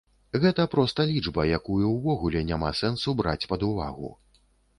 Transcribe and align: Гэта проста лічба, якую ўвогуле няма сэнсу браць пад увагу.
Гэта 0.43 0.63
проста 0.75 1.03
лічба, 1.11 1.45
якую 1.57 1.91
ўвогуле 1.91 2.41
няма 2.49 2.73
сэнсу 2.81 3.15
браць 3.21 3.47
пад 3.53 3.69
увагу. 3.71 4.13